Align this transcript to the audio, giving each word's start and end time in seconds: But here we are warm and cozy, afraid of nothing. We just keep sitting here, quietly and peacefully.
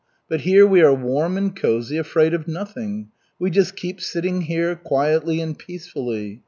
But 0.27 0.41
here 0.41 0.65
we 0.65 0.81
are 0.81 0.91
warm 0.95 1.37
and 1.37 1.55
cozy, 1.55 1.95
afraid 1.95 2.33
of 2.33 2.47
nothing. 2.47 3.09
We 3.37 3.51
just 3.51 3.75
keep 3.75 4.01
sitting 4.01 4.41
here, 4.41 4.75
quietly 4.75 5.39
and 5.41 5.55
peacefully. 5.55 6.39